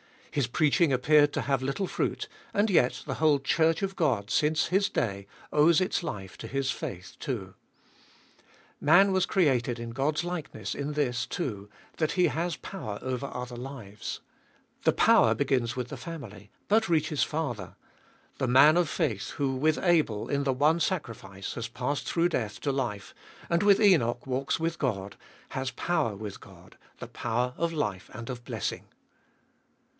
[0.31, 4.67] His preaching appeared to have little fruit, and yet the whole Church of God, since
[4.67, 7.53] his day, owes its life to his faith too.
[8.79, 12.11] Man was created in God's ttbe ibollest ot BU 435 likeness in this too, that
[12.13, 14.21] he has power over other lives.
[14.85, 17.75] The power begins with the family, but reaches farther.
[18.37, 22.59] The man of faith who with Abel, in the one sacrifice, has passed through death
[22.61, 23.13] to life,
[23.51, 25.17] and with Enoch walks with God,
[25.49, 28.85] has power with God, the power of life and of blessing.